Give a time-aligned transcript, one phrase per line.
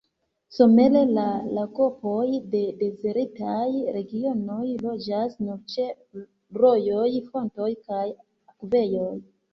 [0.59, 1.25] Somere la
[1.57, 2.23] lagopoj
[2.55, 3.67] de dezertaj
[3.99, 5.87] regionoj loĝas nur ĉe
[6.63, 8.05] rojoj, fontoj kaj
[8.55, 9.17] akvejoj.